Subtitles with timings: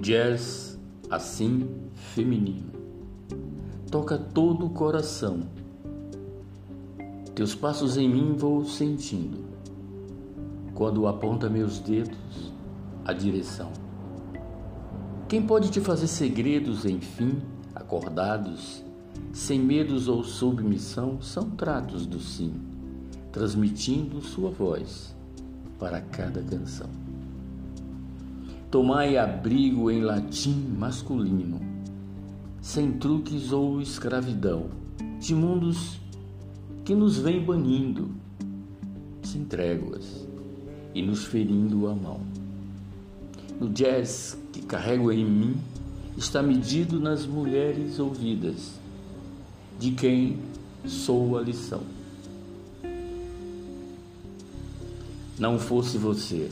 [0.00, 0.78] jazz,
[1.08, 1.68] assim
[2.14, 2.72] feminino,
[3.90, 5.42] toca todo o coração.
[7.34, 9.44] Teus passos em mim vou sentindo,
[10.74, 12.52] quando aponta meus dedos
[13.04, 13.70] a direção.
[15.28, 17.38] Quem pode te fazer segredos, enfim,
[17.74, 18.82] acordados,
[19.32, 22.52] sem medos ou submissão, são tratos do sim,
[23.30, 25.14] transmitindo sua voz
[25.78, 27.07] para cada canção.
[28.70, 31.58] Tomai abrigo em latim masculino,
[32.60, 34.66] sem truques ou escravidão,
[35.18, 35.98] de mundos
[36.84, 38.10] que nos vêm banindo,
[39.22, 40.26] sem tréguas
[40.94, 42.20] e nos ferindo a mão.
[43.58, 45.56] No jazz que carrego em mim
[46.14, 48.78] está medido nas mulheres ouvidas,
[49.80, 50.36] de quem
[50.84, 51.80] sou a lição.
[55.38, 56.50] Não fosse você.